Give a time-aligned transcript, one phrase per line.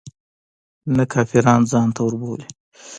[0.95, 2.47] نه کافران ځانته وربولي.